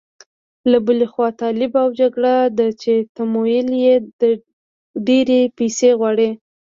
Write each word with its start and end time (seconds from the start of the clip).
له 0.71 0.77
بلې 0.85 1.07
خوا 1.11 1.29
طالب 1.41 1.71
او 1.83 1.87
جګړه 1.99 2.35
ده 2.57 2.67
چې 2.81 2.93
تمویل 3.17 3.67
یې 3.83 3.93
ډېرې 5.07 5.41
پيسې 5.57 5.89
غواړي. 5.99 6.29